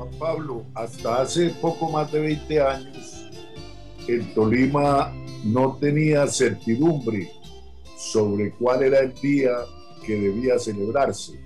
Juan 0.00 0.18
Pablo, 0.18 0.64
hasta 0.74 1.20
hace 1.20 1.50
poco 1.60 1.90
más 1.90 2.10
de 2.10 2.20
20 2.20 2.60
años, 2.62 3.26
el 4.08 4.32
Tolima 4.32 5.12
no 5.44 5.76
tenía 5.78 6.26
certidumbre 6.26 7.30
sobre 7.98 8.52
cuál 8.52 8.82
era 8.84 9.00
el 9.00 9.12
día 9.20 9.50
que 10.06 10.18
debía 10.18 10.58
celebrarse. 10.58 11.38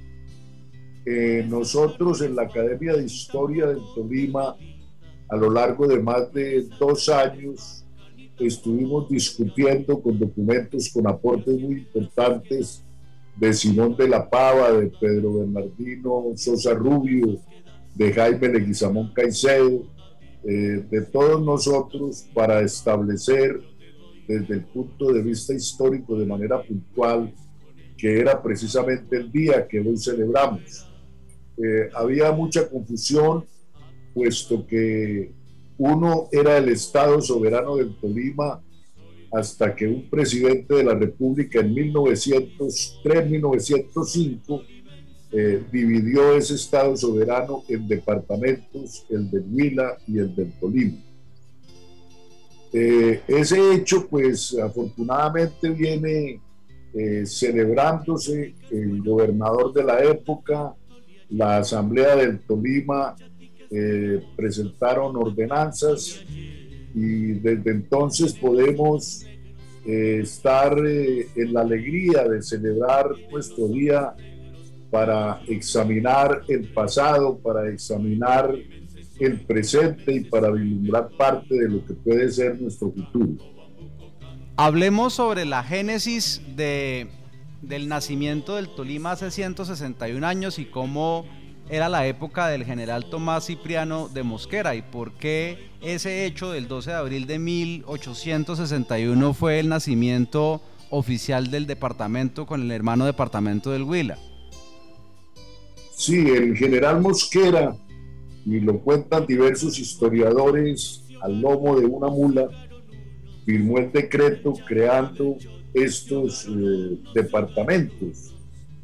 Eh, 1.05 1.45
nosotros 1.49 2.23
en 2.23 2.37
la 2.37 2.43
Academia 2.43 2.93
de 2.93 3.03
Historia 3.03 3.67
del 3.67 3.83
Tolima, 3.93 4.55
a 5.29 5.37
lo 5.37 5.51
largo 5.51 5.89
de 5.89 5.99
más 6.01 6.33
de 6.33 6.69
dos 6.79 7.09
años, 7.09 7.85
estuvimos 8.39 9.09
discutiendo 9.09 10.01
con 10.01 10.17
documentos 10.17 10.91
con 10.91 11.09
aportes 11.09 11.61
muy 11.61 11.79
importantes 11.79 12.85
de 13.35 13.53
Simón 13.53 13.97
de 13.97 14.09
la 14.09 14.31
Pava, 14.31 14.71
de 14.71 14.87
Pedro 14.87 15.41
Bernardino 15.41 16.27
Sosa 16.37 16.73
Rubio, 16.73 17.41
de 17.95 18.13
Jaime 18.13 18.49
Leguizamón 18.49 19.13
Caicedo, 19.15 19.87
eh, 20.45 20.85
de 20.91 21.03
todos 21.03 21.45
nosotros 21.45 22.27
para 22.35 22.61
establecer 22.61 23.61
desde 24.27 24.55
el 24.55 24.65
punto 24.65 25.13
de 25.13 25.23
vista 25.23 25.55
histórico 25.55 26.19
de 26.19 26.27
manera 26.27 26.61
puntual 26.63 27.33
que 27.97 28.21
era 28.21 28.43
precisamente 28.43 29.17
el 29.17 29.31
día 29.31 29.67
que 29.67 29.81
hoy 29.81 29.97
celebramos. 29.97 30.87
Eh, 31.57 31.89
había 31.95 32.33
mucha 32.33 32.69
confusión, 32.69 33.47
puesto 34.13 34.67
que 34.67 35.33
uno 35.79 36.29
era 36.33 36.59
el 36.59 36.69
Estado 36.69 37.21
soberano 37.21 37.77
del 37.77 37.95
Tolima 37.97 38.61
hasta 39.33 39.73
que 39.75 39.87
un 39.87 40.09
presidente 40.09 40.75
de 40.75 40.85
la 40.85 40.95
República 40.95 41.61
en 41.61 41.75
1903-1905 41.75 44.67
eh, 45.37 45.63
dividió 45.73 46.37
ese 46.37 46.55
Estado 46.55 46.97
soberano 46.97 47.65
en 47.69 47.89
departamentos, 47.89 49.05
el 49.11 49.31
del 49.31 49.45
Huila 49.51 49.99
y 50.07 50.19
el 50.19 50.35
del 50.35 50.53
Tolima. 50.61 50.99
Eh, 52.73 53.21
ese 53.27 53.75
hecho, 53.75 54.07
pues 54.09 54.57
afortunadamente 54.59 55.71
viene 55.71 56.41
eh, 56.93 57.27
celebrándose 57.27 58.55
el 58.71 59.03
gobernador 59.03 59.73
de 59.73 59.85
la 59.85 60.05
época, 60.05 60.75
la 61.31 61.59
Asamblea 61.59 62.17
del 62.17 62.41
Tolima 62.41 63.17
presentaron 64.37 65.17
ordenanzas 65.17 66.25
y 66.95 67.33
desde 67.41 67.73
entonces 67.73 68.35
podemos 68.35 69.27
eh, 69.87 70.21
estar 70.23 70.75
eh, 70.87 71.27
en 71.37 71.53
la 71.53 71.61
alegría 71.61 72.27
de 72.27 72.41
celebrar 72.41 73.07
nuestro 73.31 73.69
día 73.69 74.15
para 74.95 75.43
examinar 75.49 76.43
el 76.47 76.69
pasado, 76.69 77.37
para 77.39 77.69
examinar 77.69 78.55
el 79.19 79.41
presente 79.41 80.15
y 80.15 80.21
para 80.21 80.53
vislumbrar 80.53 81.09
parte 81.19 81.53
de 81.53 81.69
lo 81.69 81.85
que 81.85 81.95
puede 81.95 82.31
ser 82.31 82.61
nuestro 82.61 82.93
futuro. 82.93 83.45
Hablemos 84.57 85.15
sobre 85.15 85.47
la 85.47 85.65
génesis 85.65 86.41
de, 86.55 87.09
del 87.61 87.89
nacimiento 87.89 88.55
del 88.55 88.69
Tolima 88.69 89.11
hace 89.11 89.33
161 89.33 90.25
años 90.25 90.61
y 90.61 90.67
cómo 90.67 91.27
era 91.69 91.89
la 91.89 92.07
época 92.07 92.47
del 92.47 92.65
general 92.65 93.07
Tomás 93.11 93.47
Cipriano 93.47 94.09
de 94.09 94.23
Mosquera 94.23 94.77
y 94.77 94.83
por 94.83 95.15
qué 95.15 95.71
ese 95.83 96.25
hecho 96.25 96.53
del 96.53 96.69
12 96.69 96.91
de 96.91 96.97
abril 96.97 97.27
de 97.27 97.41
1861 97.41 99.35
fue 99.35 99.59
el 99.59 99.69
nacimiento 99.69 100.63
oficial 100.91 101.51
del 101.51 101.67
departamento 101.67 102.47
con 102.47 102.63
el 102.63 102.71
hermano 102.71 103.07
departamento 103.07 103.73
del 103.73 103.83
Huila. 103.83 104.19
Sí, 106.05 106.19
el 106.29 106.55
general 106.55 107.01
Mosquera, 107.01 107.75
y 108.45 108.61
lo 108.61 108.79
cuentan 108.81 109.25
diversos 109.27 109.79
historiadores 109.79 111.03
al 111.23 111.41
lomo 111.41 111.81
de 111.81 111.87
una 111.87 112.09
mula, 112.09 112.47
firmó 113.47 113.79
el 113.79 113.91
decreto 113.91 114.53
creando 114.67 115.39
estos 115.73 116.47
eh, 116.47 116.99
departamentos, 117.15 118.35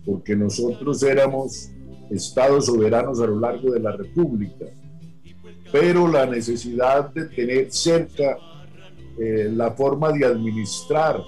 porque 0.06 0.34
nosotros 0.34 1.02
éramos 1.02 1.70
estados 2.10 2.64
soberanos 2.64 3.20
a 3.20 3.26
lo 3.26 3.38
largo 3.38 3.70
de 3.70 3.80
la 3.80 3.92
República, 3.92 4.64
pero 5.70 6.08
la 6.08 6.24
necesidad 6.24 7.12
de 7.12 7.26
tener 7.26 7.70
cerca 7.70 8.38
eh, 9.18 9.50
la 9.54 9.72
forma 9.72 10.10
de 10.10 10.24
administrar, 10.24 11.20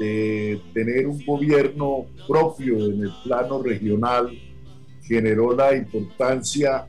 de 0.00 0.62
tener 0.72 1.06
un 1.06 1.22
gobierno 1.26 2.06
propio 2.26 2.86
en 2.86 3.02
el 3.02 3.12
plano 3.22 3.62
regional, 3.62 4.30
generó 5.06 5.54
la 5.54 5.74
importancia 5.76 6.86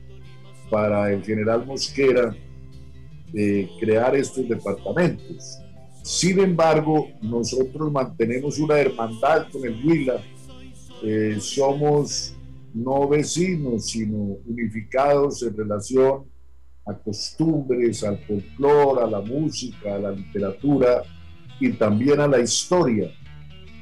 para 0.70 1.12
el 1.12 1.22
general 1.22 1.66
Mosquera 1.66 2.34
de 3.32 3.68
crear 3.80 4.14
estos 4.16 4.48
departamentos. 4.48 5.58
Sin 6.02 6.38
embargo, 6.38 7.08
nosotros 7.20 7.90
mantenemos 7.90 8.58
una 8.58 8.78
hermandad 8.78 9.48
con 9.50 9.64
el 9.64 9.84
Huila, 9.84 10.20
eh, 11.02 11.36
somos 11.40 12.34
no 12.72 13.08
vecinos, 13.08 13.86
sino 13.86 14.36
unificados 14.46 15.42
en 15.42 15.56
relación 15.56 16.24
a 16.86 16.94
costumbres, 16.94 18.04
al 18.04 18.18
folclore, 18.18 19.02
a 19.02 19.06
la 19.06 19.20
música, 19.20 19.96
a 19.96 19.98
la 19.98 20.10
literatura 20.12 21.02
y 21.58 21.72
también 21.72 22.20
a 22.20 22.28
la 22.28 22.38
historia. 22.38 23.10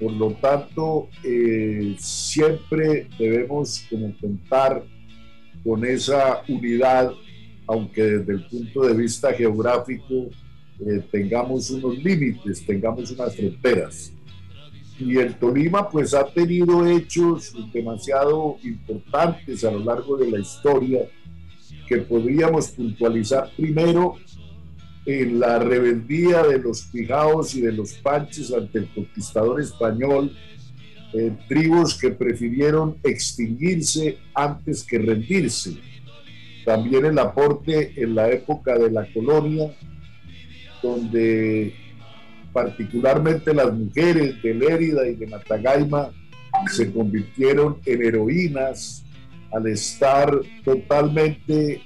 Por 0.00 0.12
lo 0.12 0.32
tanto, 0.32 1.08
eh, 1.22 1.94
siempre 1.98 3.08
debemos 3.18 3.86
como 3.88 4.14
contar 4.18 4.84
con 5.62 5.84
esa 5.84 6.42
unidad, 6.48 7.12
aunque 7.66 8.02
desde 8.02 8.32
el 8.34 8.44
punto 8.46 8.82
de 8.82 8.94
vista 8.94 9.32
geográfico 9.32 10.30
eh, 10.80 11.02
tengamos 11.10 11.70
unos 11.70 11.96
límites, 12.02 12.64
tengamos 12.66 13.10
unas 13.12 13.36
fronteras. 13.36 14.12
Y 14.98 15.16
el 15.16 15.34
Tolima 15.36 15.88
pues 15.88 16.14
ha 16.14 16.24
tenido 16.24 16.86
hechos 16.86 17.54
demasiado 17.72 18.58
importantes 18.62 19.64
a 19.64 19.70
lo 19.70 19.80
largo 19.80 20.16
de 20.16 20.30
la 20.30 20.38
historia 20.38 21.08
que 21.88 21.98
podríamos 21.98 22.68
puntualizar 22.68 23.50
primero 23.56 24.16
en 25.06 25.38
la 25.38 25.58
rebeldía 25.58 26.42
de 26.44 26.58
los 26.58 26.82
pijaos 26.82 27.54
y 27.54 27.60
de 27.60 27.72
los 27.72 27.92
panches 27.94 28.52
ante 28.52 28.78
el 28.78 28.88
conquistador 28.88 29.60
español, 29.60 30.34
eh, 31.12 31.32
tribus 31.48 31.98
que 31.98 32.10
prefirieron 32.10 32.96
extinguirse 33.02 34.18
antes 34.34 34.82
que 34.82 34.98
rendirse. 34.98 35.76
También 36.64 37.04
el 37.04 37.18
aporte 37.18 37.92
en 37.96 38.14
la 38.14 38.30
época 38.30 38.78
de 38.78 38.90
la 38.90 39.06
colonia, 39.12 39.74
donde 40.82 41.74
particularmente 42.52 43.52
las 43.52 43.72
mujeres 43.72 44.40
de 44.42 44.54
Lérida 44.54 45.06
y 45.06 45.16
de 45.16 45.26
Matagaima, 45.26 46.10
se 46.72 46.90
convirtieron 46.92 47.78
en 47.84 48.02
heroínas 48.02 49.04
al 49.52 49.66
estar 49.66 50.32
totalmente 50.64 51.82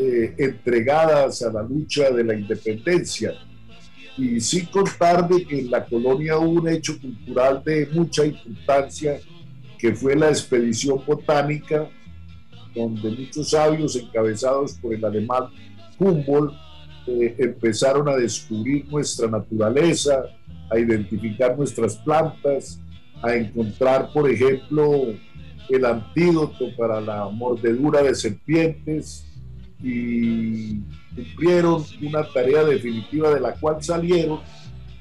eh, 0.00 0.32
entregadas 0.38 1.42
a 1.42 1.52
la 1.52 1.60
lucha 1.60 2.08
de 2.12 2.22
la 2.22 2.34
independencia. 2.34 3.34
Y 4.16 4.40
sin 4.40 4.66
contar 4.66 5.28
de 5.28 5.44
que 5.44 5.58
en 5.58 5.72
la 5.72 5.84
colonia 5.84 6.38
hubo 6.38 6.60
un 6.60 6.68
hecho 6.68 6.96
cultural 7.00 7.60
de 7.64 7.88
mucha 7.92 8.24
importancia, 8.24 9.18
que 9.76 9.92
fue 9.92 10.14
la 10.14 10.28
expedición 10.28 11.02
botánica, 11.04 11.90
donde 12.76 13.10
muchos 13.10 13.50
sabios 13.50 13.96
encabezados 13.96 14.74
por 14.74 14.94
el 14.94 15.04
alemán 15.04 15.48
Humboldt 15.98 16.54
eh, 17.08 17.34
empezaron 17.38 18.08
a 18.08 18.14
descubrir 18.14 18.86
nuestra 18.88 19.28
naturaleza, 19.28 20.22
a 20.70 20.78
identificar 20.78 21.58
nuestras 21.58 21.96
plantas, 21.96 22.80
a 23.20 23.34
encontrar, 23.34 24.12
por 24.12 24.30
ejemplo, 24.30 25.06
el 25.68 25.84
antídoto 25.84 26.66
para 26.76 27.00
la 27.00 27.28
mordedura 27.30 28.02
de 28.02 28.14
serpientes 28.14 29.24
y 29.82 30.80
cumplieron 31.14 31.84
una 32.02 32.24
tarea 32.32 32.64
definitiva 32.64 33.34
de 33.34 33.40
la 33.40 33.52
cual 33.54 33.82
salieron 33.82 34.40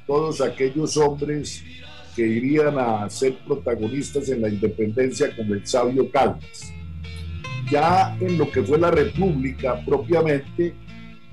todos 0.05 0.41
aquellos 0.41 0.95
hombres 0.97 1.63
que 2.15 2.25
irían 2.27 2.77
a 2.79 3.09
ser 3.09 3.37
protagonistas 3.45 4.29
en 4.29 4.41
la 4.41 4.49
independencia 4.49 5.35
como 5.35 5.53
el 5.53 5.65
sabio 5.67 6.09
Caldas. 6.09 6.73
Ya 7.69 8.17
en 8.19 8.37
lo 8.37 8.49
que 8.49 8.63
fue 8.63 8.79
la 8.79 8.89
República 8.89 9.83
propiamente, 9.85 10.73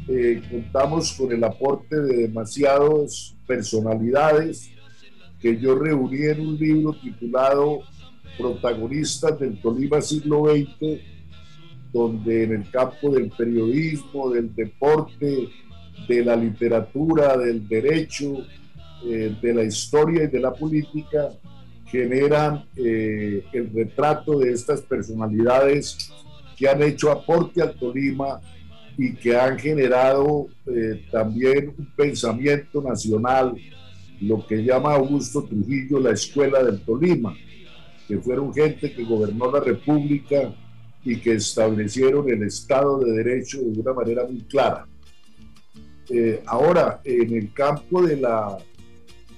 eh, 0.08 0.43
contamos 0.50 1.12
con 1.12 1.32
el 1.32 1.43
aporte 1.43 1.99
de 1.99 2.17
demasiadas 2.29 3.35
personalidades 3.46 4.70
que 5.41 5.58
yo 5.58 5.75
reuní 5.75 6.25
en 6.25 6.41
un 6.41 6.56
libro 6.56 6.94
titulado 6.94 7.81
Protagonistas 8.37 9.38
del 9.38 9.61
Tolima 9.61 10.00
siglo 10.00 10.44
XX, 10.46 11.00
donde 11.94 12.43
en 12.43 12.52
el 12.52 12.70
campo 12.70 13.12
del 13.12 13.31
periodismo, 13.31 14.29
del 14.31 14.52
deporte, 14.52 15.49
de 16.08 16.25
la 16.25 16.35
literatura, 16.35 17.37
del 17.37 17.69
derecho, 17.69 18.44
eh, 19.06 19.37
de 19.41 19.55
la 19.55 19.62
historia 19.62 20.25
y 20.25 20.26
de 20.26 20.41
la 20.41 20.52
política, 20.52 21.31
generan 21.87 22.64
eh, 22.76 23.44
el 23.52 23.73
retrato 23.73 24.41
de 24.41 24.50
estas 24.50 24.81
personalidades 24.81 26.12
que 26.56 26.69
han 26.69 26.82
hecho 26.82 27.12
aporte 27.12 27.62
al 27.62 27.75
Tolima 27.75 28.41
y 28.99 29.14
que 29.14 29.37
han 29.37 29.56
generado 29.56 30.49
eh, 30.67 31.05
también 31.12 31.75
un 31.79 31.87
pensamiento 31.94 32.82
nacional, 32.82 33.55
lo 34.20 34.44
que 34.44 34.64
llama 34.64 34.94
Augusto 34.94 35.44
Trujillo 35.44 36.00
la 36.00 36.11
Escuela 36.11 36.61
del 36.61 36.81
Tolima, 36.81 37.37
que 38.08 38.19
fueron 38.19 38.52
gente 38.52 38.93
que 38.93 39.05
gobernó 39.05 39.52
la 39.52 39.61
República 39.61 40.52
y 41.05 41.17
que 41.19 41.35
establecieron 41.35 42.29
el 42.31 42.43
Estado 42.45 42.99
de 43.01 43.12
Derecho 43.12 43.59
de 43.61 43.81
una 43.81 43.93
manera 43.93 44.25
muy 44.25 44.41
clara. 44.43 44.87
Eh, 46.09 46.43
ahora, 46.47 47.01
en 47.05 47.35
el 47.35 47.53
campo 47.53 48.03
de 48.03 48.17
la 48.17 48.59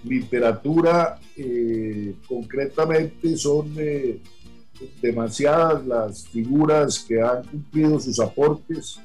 literatura, 0.05 1.19
eh, 1.37 2.15
concretamente 2.29 3.37
son 3.37 3.75
demasiadas 5.01 5.87
las 5.87 6.29
figuras 6.29 7.05
que 7.07 7.21
han 7.21 7.43
cumplido 7.45 7.99
sus 7.99 8.21
aportes 8.21 9.01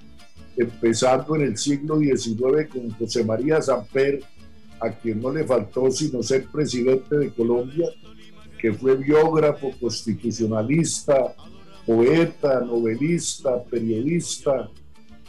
empezando 0.58 1.36
en 1.36 1.44
el 1.44 1.58
siglo 1.58 2.00
XIX 2.00 2.68
con 2.72 2.90
José 2.92 3.24
María 3.24 3.62
Samper, 3.62 4.24
a 4.80 4.90
quien 4.90 5.22
no 5.22 5.32
le 5.32 5.44
faltó 5.44 5.92
sino 5.92 6.24
ser 6.24 6.46
presidente 6.46 7.18
de 7.18 7.30
Colombia, 7.32 7.88
que 8.60 8.74
fue 8.74 8.96
biógrafo, 8.96 9.72
constitucionalista, 9.80 11.36
poeta, 11.96 12.62
novelista, 12.62 13.64
periodista 13.64 14.70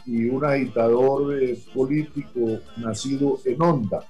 y 0.05 0.25
un 0.25 0.45
agitador 0.45 1.37
político 1.73 2.59
nacido 2.77 3.39
en 3.45 3.61
Honda, 3.61 4.05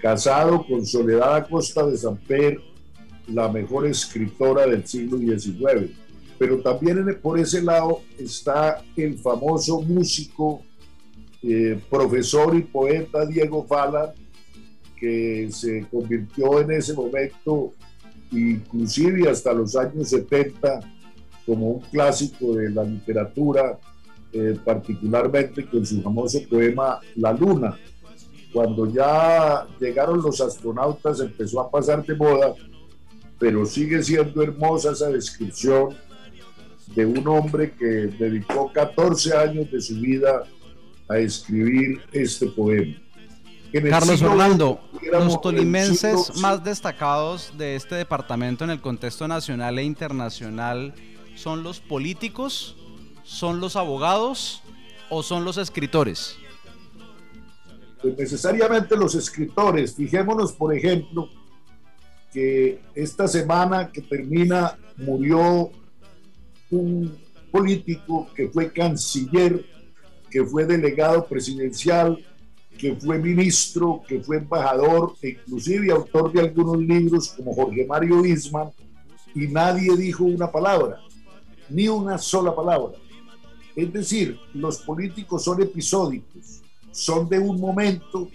casado 0.00 0.66
con 0.66 0.84
Soledad 0.84 1.36
Acosta 1.36 1.86
de 1.86 1.96
Samper, 1.96 2.58
la 3.28 3.48
mejor 3.48 3.86
escritora 3.86 4.66
del 4.66 4.86
siglo 4.86 5.18
XIX 5.18 5.90
pero 6.38 6.60
también 6.60 7.18
por 7.20 7.38
ese 7.38 7.60
lado 7.60 8.00
está 8.16 8.82
el 8.96 9.18
famoso 9.18 9.82
músico, 9.82 10.62
eh, 11.42 11.80
profesor 11.90 12.56
y 12.56 12.62
poeta 12.62 13.26
Diego 13.26 13.66
Fala, 13.66 14.14
que 14.98 15.48
se 15.50 15.84
convirtió 15.90 16.60
en 16.60 16.70
ese 16.70 16.94
momento, 16.94 17.74
inclusive 18.30 19.28
hasta 19.28 19.52
los 19.52 19.74
años 19.76 20.10
70, 20.10 20.80
como 21.48 21.70
un 21.70 21.80
clásico 21.80 22.56
de 22.56 22.68
la 22.68 22.84
literatura, 22.84 23.78
eh, 24.34 24.54
particularmente 24.62 25.66
con 25.66 25.84
su 25.86 26.02
famoso 26.02 26.40
poema 26.46 27.00
La 27.16 27.32
Luna. 27.32 27.74
Cuando 28.52 28.86
ya 28.92 29.66
llegaron 29.80 30.20
los 30.20 30.42
astronautas 30.42 31.20
empezó 31.20 31.62
a 31.62 31.70
pasar 31.70 32.04
de 32.04 32.14
moda, 32.14 32.54
pero 33.38 33.64
sigue 33.64 34.02
siendo 34.02 34.42
hermosa 34.42 34.92
esa 34.92 35.08
descripción 35.08 35.96
de 36.94 37.06
un 37.06 37.26
hombre 37.26 37.72
que 37.72 37.86
dedicó 38.18 38.70
14 38.70 39.34
años 39.34 39.70
de 39.70 39.80
su 39.80 39.94
vida 39.94 40.42
a 41.08 41.16
escribir 41.16 42.02
este 42.12 42.46
poema. 42.48 42.94
Carlos 43.88 44.20
Orlando, 44.20 44.80
los 45.12 45.40
tolimenses 45.40 46.36
más 46.40 46.62
destacados 46.62 47.52
de 47.56 47.76
este 47.76 47.94
departamento 47.94 48.64
en 48.64 48.70
el 48.70 48.80
contexto 48.82 49.26
nacional 49.26 49.78
e 49.78 49.84
internacional 49.84 50.94
son 51.38 51.62
los 51.62 51.78
políticos, 51.78 52.76
son 53.22 53.60
los 53.60 53.76
abogados 53.76 54.60
o 55.08 55.22
son 55.22 55.44
los 55.44 55.56
escritores. 55.56 56.36
Pues 58.02 58.18
necesariamente 58.18 58.96
los 58.96 59.14
escritores. 59.14 59.94
Fijémonos, 59.94 60.52
por 60.52 60.74
ejemplo, 60.74 61.28
que 62.32 62.80
esta 62.94 63.28
semana 63.28 63.90
que 63.90 64.02
termina 64.02 64.76
murió 64.96 65.70
un 66.70 67.16
político 67.52 68.28
que 68.34 68.48
fue 68.48 68.72
canciller, 68.72 69.64
que 70.30 70.44
fue 70.44 70.66
delegado 70.66 71.24
presidencial, 71.26 72.18
que 72.76 72.96
fue 72.96 73.18
ministro, 73.18 74.02
que 74.06 74.20
fue 74.20 74.38
embajador 74.38 75.14
e 75.22 75.30
inclusive 75.30 75.92
autor 75.92 76.32
de 76.32 76.40
algunos 76.40 76.78
libros 76.78 77.28
como 77.28 77.54
Jorge 77.54 77.86
Mario 77.86 78.24
Isman, 78.24 78.70
y 79.34 79.46
nadie 79.46 79.96
dijo 79.96 80.24
una 80.24 80.50
palabra, 80.50 81.00
ni 81.70 81.88
una 81.88 82.18
sola 82.18 82.54
palabra. 82.54 82.94
Es 83.76 83.92
decir, 83.92 84.38
los 84.54 84.78
políticos 84.78 85.44
son 85.44 85.62
episódicos, 85.62 86.62
son 86.90 87.28
de 87.28 87.38
un 87.38 87.60
momento, 87.60 88.28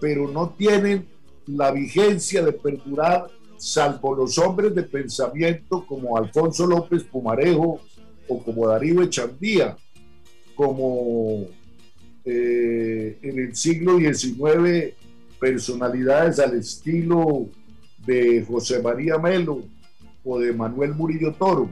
pero 0.00 0.28
no 0.28 0.50
tienen 0.50 1.06
la 1.46 1.70
vigencia 1.70 2.44
de 2.44 2.52
perdurar 2.52 3.28
salvo 3.58 4.14
los 4.14 4.38
hombres 4.38 4.74
de 4.74 4.84
pensamiento 4.84 5.84
como 5.84 6.16
Alfonso 6.16 6.66
López 6.66 7.02
Pumarejo 7.04 7.80
o 8.28 8.42
como 8.42 8.68
Darío 8.68 9.02
Echandía, 9.02 9.76
como 10.54 11.46
eh, 12.24 13.18
en 13.22 13.38
el 13.38 13.56
siglo 13.56 13.98
XIX 13.98 14.94
personalidades 15.40 16.38
al 16.38 16.56
estilo 16.56 17.48
de 18.06 18.44
José 18.46 18.82
María 18.82 19.18
Melo 19.18 19.62
o 20.24 20.38
de 20.38 20.52
Manuel 20.52 20.94
Murillo 20.94 21.32
Toro. 21.32 21.70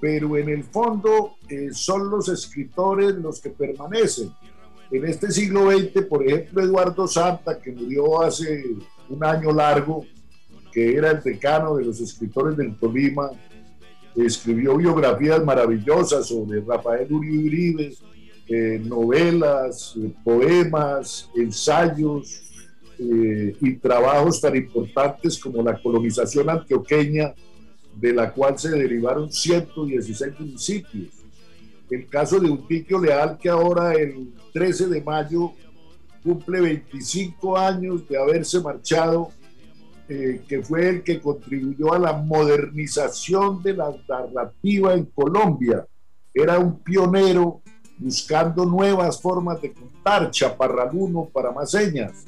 Pero 0.00 0.36
en 0.36 0.48
el 0.48 0.64
fondo 0.64 1.36
eh, 1.48 1.68
son 1.72 2.10
los 2.10 2.28
escritores 2.28 3.14
los 3.16 3.40
que 3.40 3.50
permanecen. 3.50 4.30
En 4.90 5.04
este 5.04 5.30
siglo 5.30 5.70
XX, 5.70 6.04
por 6.06 6.26
ejemplo, 6.26 6.62
Eduardo 6.62 7.06
Santa, 7.06 7.60
que 7.60 7.72
murió 7.72 8.22
hace 8.22 8.64
un 9.08 9.24
año 9.24 9.52
largo, 9.52 10.04
que 10.72 10.94
era 10.94 11.10
el 11.10 11.22
decano 11.22 11.76
de 11.76 11.84
los 11.84 12.00
escritores 12.00 12.56
del 12.56 12.76
Tolima, 12.76 13.30
escribió 14.16 14.76
biografías 14.76 15.44
maravillosas 15.44 16.26
sobre 16.26 16.60
Rafael 16.60 17.12
Uribe 17.12 17.94
eh, 18.52 18.80
novelas, 18.84 19.94
eh, 19.96 20.10
poemas, 20.24 21.30
ensayos 21.36 22.42
eh, 22.98 23.54
y 23.60 23.76
trabajos 23.76 24.40
tan 24.40 24.56
importantes 24.56 25.38
como 25.38 25.62
la 25.62 25.80
colonización 25.80 26.50
antioqueña, 26.50 27.32
de 27.94 28.12
la 28.12 28.32
cual 28.32 28.58
se 28.58 28.70
derivaron 28.70 29.30
116 29.30 30.38
municipios. 30.38 31.14
El 31.90 32.06
caso 32.08 32.38
de 32.38 32.50
Utiquio 32.50 33.00
Leal, 33.00 33.36
que 33.38 33.48
ahora 33.48 33.94
el 33.94 34.32
13 34.52 34.88
de 34.88 35.02
mayo 35.02 35.52
cumple 36.22 36.60
25 36.60 37.56
años 37.56 38.06
de 38.08 38.18
haberse 38.18 38.60
marchado 38.60 39.32
eh, 40.12 40.42
que 40.48 40.60
fue 40.60 40.88
el 40.88 41.02
que 41.04 41.20
contribuyó 41.20 41.94
a 41.94 41.98
la 42.00 42.12
modernización 42.12 43.62
de 43.62 43.74
la 43.74 43.94
narrativa 44.08 44.92
en 44.94 45.04
Colombia. 45.04 45.86
Era 46.34 46.58
un 46.58 46.80
pionero 46.80 47.62
buscando 47.96 48.64
nuevas 48.64 49.20
formas 49.22 49.62
de 49.62 49.72
contar, 49.72 50.32
chaparraluno 50.32 51.28
para 51.32 51.52
más 51.52 51.70
señas. 51.70 52.24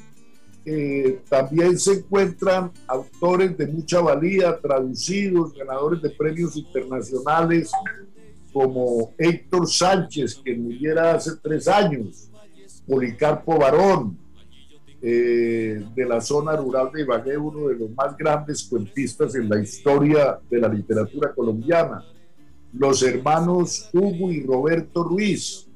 Eh, 0.65 1.19
también 1.29 1.77
se 1.77 1.93
encuentran 1.93 2.71
autores 2.87 3.57
de 3.57 3.67
mucha 3.67 3.99
valía, 3.99 4.57
traducidos, 4.59 5.53
ganadores 5.53 6.01
de 6.01 6.09
premios 6.11 6.55
internacionales, 6.55 7.71
como 8.53 9.13
Héctor 9.17 9.67
Sánchez, 9.67 10.39
que 10.43 10.55
muriera 10.55 11.15
hace 11.15 11.31
tres 11.41 11.67
años, 11.67 12.29
Policarpo 12.87 13.57
Barón, 13.57 14.17
eh, 15.01 15.83
de 15.93 16.05
la 16.05 16.21
zona 16.21 16.55
rural 16.55 16.89
de 16.93 17.01
Ibagué, 17.01 17.37
uno 17.37 17.67
de 17.67 17.75
los 17.75 17.89
más 17.89 18.15
grandes 18.15 18.63
cuentistas 18.63 19.35
en 19.35 19.49
la 19.49 19.59
historia 19.59 20.39
de 20.49 20.59
la 20.59 20.69
literatura 20.69 21.33
colombiana, 21.33 22.05
los 22.71 23.03
hermanos 23.03 23.89
Hugo 23.91 24.31
y 24.31 24.43
Roberto 24.43 25.03
Ruiz. 25.03 25.67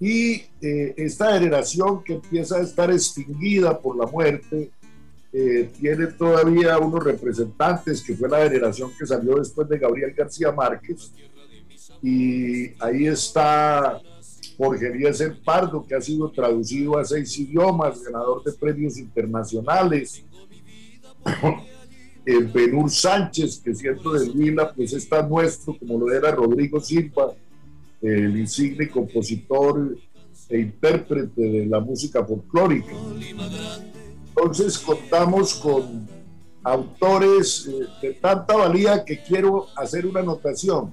Y 0.00 0.42
eh, 0.62 0.94
esta 0.96 1.34
generación 1.34 2.02
que 2.02 2.14
empieza 2.14 2.56
a 2.56 2.62
estar 2.62 2.90
extinguida 2.90 3.78
por 3.78 3.98
la 3.98 4.06
muerte, 4.06 4.70
eh, 5.30 5.70
tiene 5.78 6.06
todavía 6.06 6.78
unos 6.78 7.04
representantes, 7.04 8.02
que 8.02 8.14
fue 8.14 8.28
la 8.28 8.42
generación 8.42 8.90
que 8.98 9.06
salió 9.06 9.36
después 9.36 9.68
de 9.68 9.78
Gabriel 9.78 10.14
García 10.14 10.50
Márquez. 10.52 11.12
Y 12.02 12.68
ahí 12.82 13.06
está 13.06 14.00
Jorge 14.56 14.86
Eliezer 14.86 15.38
Pardo, 15.44 15.86
que 15.86 15.94
ha 15.94 16.00
sido 16.00 16.30
traducido 16.30 16.98
a 16.98 17.04
seis 17.04 17.38
idiomas, 17.38 18.02
ganador 18.02 18.42
de 18.42 18.52
premios 18.52 18.96
internacionales. 18.96 20.24
Benur 22.54 22.90
Sánchez, 22.90 23.60
que 23.62 23.74
siendo 23.74 24.12
de 24.12 24.30
Huila, 24.30 24.72
pues 24.72 24.92
está 24.92 25.22
nuestro, 25.22 25.76
como 25.78 25.98
lo 25.98 26.12
era 26.12 26.30
Rodrigo 26.30 26.80
Silva, 26.80 27.34
el 28.02 28.38
insigne 28.38 28.88
compositor 28.88 29.96
e 30.48 30.58
intérprete 30.58 31.40
de 31.40 31.66
la 31.66 31.80
música 31.80 32.24
folclórica. 32.24 32.92
Entonces 34.28 34.78
contamos 34.78 35.54
con 35.54 36.08
autores 36.62 37.66
eh, 37.66 37.86
de 38.02 38.14
tanta 38.14 38.56
valía 38.56 39.04
que 39.04 39.22
quiero 39.22 39.66
hacer 39.76 40.06
una 40.06 40.20
anotación. 40.20 40.90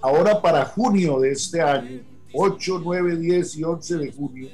Ahora 0.00 0.40
para 0.40 0.64
junio 0.64 1.20
de 1.20 1.32
este 1.32 1.60
año 1.60 2.00
8, 2.32 2.82
9, 2.84 3.16
10 3.16 3.56
y 3.56 3.64
11 3.64 3.96
de 3.96 4.12
junio, 4.12 4.48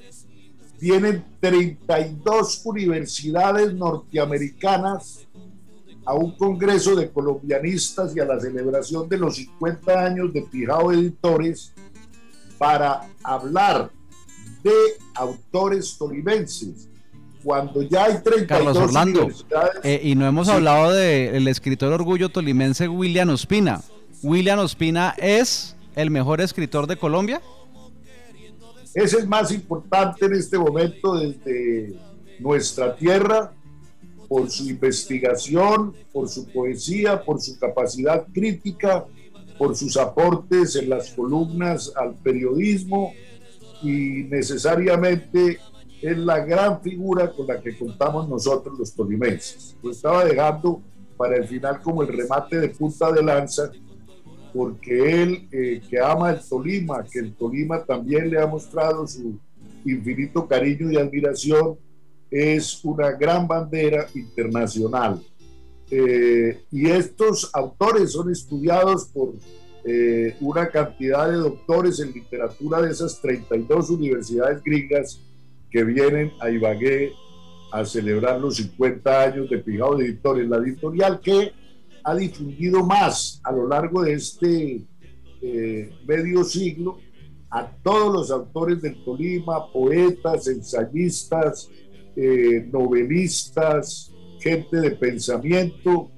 tienen 0.79 1.25
32 1.41 2.63
universidades 2.65 3.75
norteamericanas 3.75 5.27
a 6.05 6.15
un 6.15 6.37
congreso 6.37 6.95
de 6.95 7.11
colombianistas 7.11 8.15
y 8.15 8.21
a 8.21 8.25
la 8.25 8.39
celebración 8.39 9.09
de 9.09 9.19
los 9.19 9.37
50 9.37 10.05
años 10.05 10.33
de 10.33 10.43
Pijao 10.43 10.93
Editores 10.93 11.73
para 12.59 13.09
hablar 13.23 13.91
de 14.63 14.73
autores 15.15 15.97
tolimenses. 15.99 16.89
Cuando 17.43 17.83
ya 17.83 18.05
hay 18.05 18.23
32 18.23 18.47
Carlos 18.47 18.77
Orlando, 18.77 19.29
eh, 19.83 20.01
y 20.03 20.15
no 20.15 20.27
hemos 20.27 20.49
hablado 20.49 20.93
del 20.93 21.47
escritor 21.49 21.93
orgullo 21.93 22.31
tolimense 22.31 22.89
William 22.89 23.29
Ospina. 23.29 23.83
¿William 24.23 24.59
Ospina 24.61 25.15
es 25.19 25.77
el 25.95 26.11
mejor 26.11 26.41
escritor 26.41 26.87
de 26.87 26.97
Colombia? 26.97 27.43
Es 28.95 29.13
el 29.13 29.29
más 29.29 29.51
importante 29.53 30.25
en 30.25 30.35
este 30.35 30.57
momento 30.57 31.17
desde 31.17 31.95
nuestra 32.39 32.97
tierra 32.97 33.53
por 34.29 34.51
su 34.51 34.69
investigación, 34.69 35.95
por 36.13 36.29
su 36.29 36.47
poesía, 36.47 37.23
por 37.23 37.41
su 37.41 37.59
capacidad 37.59 38.27
crítica, 38.33 39.05
por 39.59 39.77
sus 39.77 39.97
aportes 39.97 40.77
en 40.77 40.91
las 40.91 41.11
columnas 41.11 41.93
al 41.97 42.15
periodismo 42.15 43.13
y 43.83 44.25
necesariamente 44.25 45.59
es 46.03 46.19
la 46.19 46.45
gran 46.45 46.81
figura 46.83 47.31
con 47.33 47.47
la 47.47 47.61
que 47.61 47.77
contamos 47.77 48.29
nosotros 48.29 48.79
los 48.79 48.95
tolimenses. 48.95 49.77
Lo 49.83 49.91
estaba 49.91 50.25
dejando 50.25 50.83
para 51.17 51.37
el 51.37 51.47
final 51.47 51.81
como 51.81 52.03
el 52.03 52.09
remate 52.09 52.61
de 52.61 52.69
punta 52.69 53.13
de 53.13 53.23
lanza, 53.23 53.71
porque 54.53 55.23
él 55.23 55.49
eh, 55.51 55.81
que 55.89 55.99
ama 55.99 56.31
el 56.31 56.41
Tolima, 56.47 57.05
que 57.11 57.21
el 57.21 57.35
Tolima 57.35 57.85
también 57.85 58.31
le 58.31 58.41
ha 58.41 58.47
mostrado 58.47 59.07
su 59.07 59.39
infinito 59.85 60.47
cariño 60.47 60.91
y 60.91 60.97
admiración, 60.97 61.77
es 62.35 62.85
una 62.85 63.13
gran 63.13 63.47
bandera 63.47 64.09
internacional. 64.13 65.23
Eh, 65.89 66.65
y 66.73 66.91
estos 66.91 67.49
autores 67.55 68.11
son 68.11 68.33
estudiados 68.33 69.05
por 69.05 69.35
eh, 69.85 70.35
una 70.41 70.69
cantidad 70.69 71.31
de 71.31 71.37
doctores 71.37 72.01
en 72.01 72.13
literatura 72.13 72.83
de 72.83 72.91
esas 72.91 73.21
32 73.21 73.91
universidades 73.91 74.61
gringas 74.65 75.21
que 75.71 75.85
vienen 75.85 76.33
a 76.41 76.51
Ibagué 76.51 77.13
a 77.71 77.85
celebrar 77.85 78.41
los 78.41 78.57
50 78.57 79.23
años 79.23 79.49
de 79.49 79.59
Pijao 79.59 79.97
de 79.97 80.07
Editores, 80.07 80.49
la 80.49 80.57
editorial 80.57 81.21
que 81.21 81.53
ha 82.03 82.17
difundido 82.17 82.85
más 82.85 83.41
a 83.45 83.53
lo 83.53 83.69
largo 83.69 84.03
de 84.03 84.15
este 84.15 84.83
eh, 85.41 85.93
medio 86.05 86.43
siglo 86.43 86.99
a 87.49 87.71
todos 87.85 88.13
los 88.13 88.31
autores 88.33 88.83
del 88.83 89.05
Tolima, 89.05 89.71
poetas, 89.71 90.49
ensayistas, 90.49 91.71
eh, 92.17 92.67
novelistas, 92.73 94.13
gente 94.41 94.77
de 94.77 94.91
pensamiento 94.93 96.11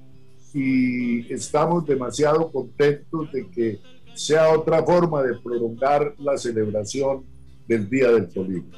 y 0.53 1.31
estamos 1.31 1.85
demasiado 1.85 2.51
contentos 2.51 3.31
de 3.31 3.49
que 3.49 3.79
sea 4.15 4.49
otra 4.49 4.83
forma 4.83 5.21
de 5.23 5.35
prolongar 5.35 6.13
la 6.17 6.37
celebración 6.37 7.23
del 7.67 7.89
Día 7.89 8.11
del 8.11 8.27
Tolima. 8.29 8.75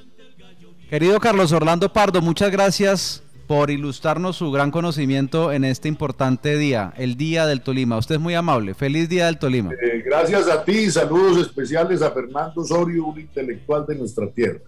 Querido 0.90 1.20
Carlos 1.20 1.52
Orlando 1.52 1.92
Pardo, 1.94 2.22
muchas 2.22 2.52
gracias 2.52 3.24
por 3.50 3.72
ilustrarnos 3.72 4.38
su 4.38 4.52
gran 4.52 4.70
conocimiento 4.70 5.52
en 5.52 5.64
este 5.64 5.88
importante 5.88 6.56
día, 6.56 6.94
el 6.98 7.16
Día 7.16 7.48
del 7.48 7.62
Tolima. 7.62 7.98
Usted 7.98 8.16
es 8.16 8.22
muy 8.22 8.36
amable. 8.36 8.76
Feliz 8.76 9.10
Día 9.10 9.26
del 9.26 9.40
Tolima. 9.40 9.72
Eh, 9.74 10.04
gracias 10.06 10.48
a 10.48 10.64
ti. 10.64 10.92
Saludos 10.92 11.48
especiales 11.48 12.04
a 12.04 12.12
Fernando 12.12 12.62
Osorio, 12.62 13.06
un 13.06 13.20
intelectual 13.20 13.88
de 13.88 13.96
nuestra 13.96 14.30
tierra. 14.30 14.60